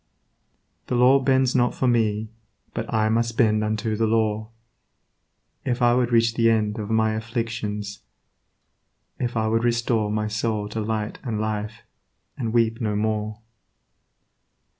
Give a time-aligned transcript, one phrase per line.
[0.87, 2.31] The law bends not for me,
[2.73, 4.49] but I must bend Unto the law,
[5.63, 7.99] if I would reach the end Of my afflictions,
[9.19, 11.83] if I would restore My soul to Light and Life,
[12.35, 13.41] and weep no more.